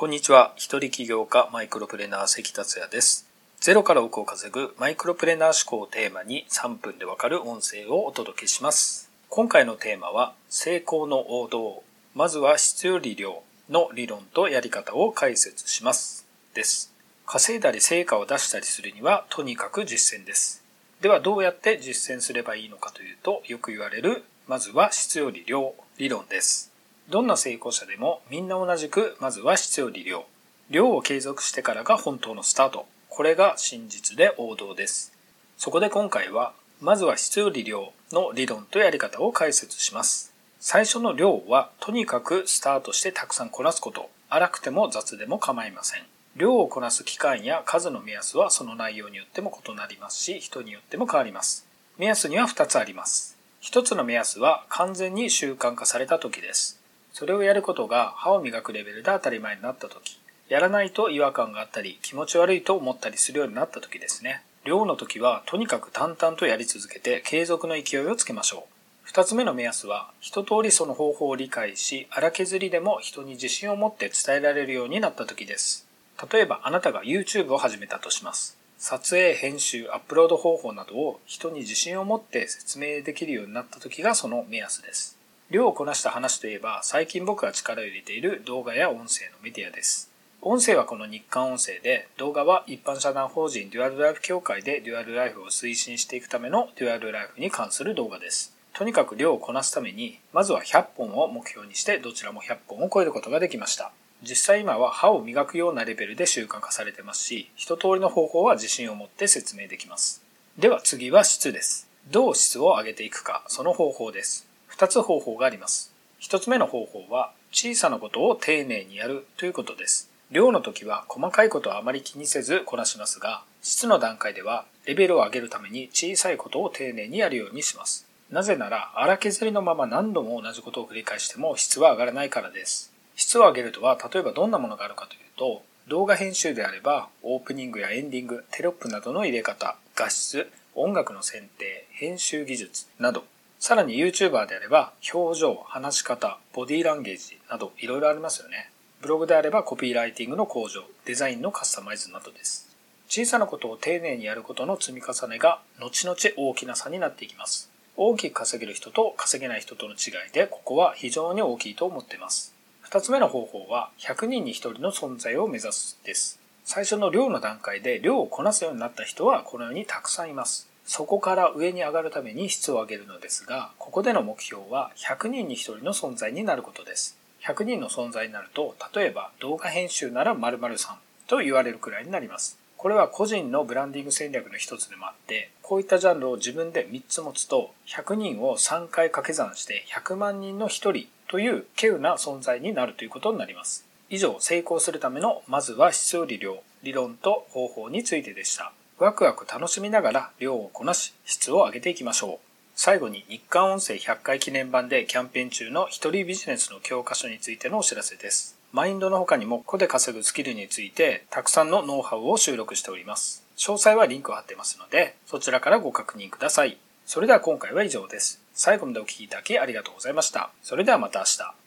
[0.00, 0.54] こんにちは。
[0.56, 3.28] 一人起業家マイクロプレーナー関達也です。
[3.60, 9.10] ゼロから億を稼ぐマイクロプレーナー思考をテーマに3分でわかる音声をお届けします。
[9.28, 11.82] 今回のテーマは成功の王道。
[12.14, 16.26] まずは質より量の理論とやり方を解説します。
[16.54, 16.94] です。
[17.26, 20.64] 稼いだり成果を出したりするにはとにかく実践です。
[21.02, 26.69] ではどうやって実践すればいいのかというとよく言われるまずは質より量理論です。
[27.10, 30.26] どんな成功者でもみんな同じくまずは質より量。
[30.70, 32.86] 量を継続してからが本当のスタート。
[33.08, 35.12] これが真実で王道です。
[35.56, 40.32] そこで今回はまずは質より量の理論とやり方を解説します。
[40.60, 44.08] 最初の量はとにかくスタートしてたくさんこなすこと。
[44.28, 46.02] 荒くても雑でも構いません。
[46.36, 51.66] 量をこなす期間や数の目安はその内容によっても異なりますし、人によっても変わります。
[51.98, 53.36] 目安には2つあります。
[53.62, 56.80] 1つの目安は完全に習慣化された時です。
[57.12, 64.42] それをやることが歯を磨くレベルで当たり前になった時、やらないと違和感があったり気持ち悪いと思ったりするようになった時ですね。
[64.64, 68.72] 量の時はとにかく淡々とやり続けて継続の勢いをつけましょう。
[69.02, 75.86] 二つ目の目安は一通りその方法を理解し荒削りでも人に自信を持って伝えられるようになった時です。
[76.30, 78.58] 例えばあなたが YouTube を始めたとします。
[78.76, 85.19] 撮影、編集、アップロード方法などを人に自信を持って説明できるようになった時がその目安です。
[85.50, 90.08] 量をこなした話といえば最近僕が力を入れている動画や音声のメディアです。
[90.40, 98.54] 音声はこの日刊音声で動画は一般社団法人デュアルライフ協会でデュアルライフを推進していくためのデュアルライフに関する動画です。
[98.72, 103.90] とにかく量をこなすためにまずは100本を目標にしてどちらも100本を超えることができました。
[104.22, 110.22] 実際今は歯を磨くようなレベルで習慣化されてますし一通りの方法は自信を持って説明できます。
[110.56, 111.88] では次は質です。
[112.08, 114.49] どう質を上げていくかその方法です。
[114.80, 115.92] 2つ方法があります。
[116.22, 120.08] 1つ目の方法は小さなことを丁寧にやるということです。
[120.30, 128.06] 量の時は細かいことはあまり気にせずこなしますが、質の段階ではレベルを上げるために小さいことを丁寧にやるようにします。
[128.30, 132.90] なぜなら荒削りのまま何度も同じことを繰り返しても質は上がらないからです。
[133.16, 143.24] 質を上げるとは例えばどんなものがあるかというと、動画編集であればオープニングやエンディング、テロップなどの入れ方、画質、音楽の選定、編集技術など
[143.60, 148.70] さらに YouTuber であれば表情、話し方、ボディランゲージなどいろいろありますよね。
[149.02, 152.74] ブログであればコピーライティングの向上、デザインのカスタマイズなどです。
[153.06, 157.70] 小さなことを丁寧にやることの積み重ねが後々大きな差になっていきます。
[157.98, 162.54] 大きく稼げる人と稼げない人との違いでここは非常に大きいと思っています。
[162.80, 166.40] 二つ目の方法は100人に1人の存在を目指すです。
[166.64, 170.69] 最初の量の段階で量をこなすようになった人はこのようにたくさんいます。
[170.84, 177.16] そこから上に上がるために質を上げるのですが、ここでの目標は100人に1人の存在になることです。
[177.44, 182.58] 100人の存在になると、例えば動画編集なら〇〇さんと言われるくらいになります。
[182.76, 193.84] これは個人のブランディング戦略の一つでもあって、こういったジャンルを自分で3つ持つと、100人を3回掛け算して100万人の1人という稀有な存在になるということになります。
[194.08, 198.72] 以上、成功するためのまずは質より量、理論と方法についてでした。
[199.00, 202.38] ワクワク楽しみながら量をこなし質を上げていきましょう。
[202.74, 208.58] 最後に日刊音声100回記念版でキャンペーン中の一人ビジネスの教科書についてのお知らせです。
[208.72, 213.42] マインドの他にも個で稼ぐスキルについてたくさんのノウハウを収録しております。
[213.56, 216.76] 詳細はリンクを貼ってますのでそちらからご確認ください。
[217.06, 218.42] それでは今回は以上です。
[218.52, 220.50] 最後までお聴きいただきありがとうございました。
[220.62, 221.59] それではまた明日。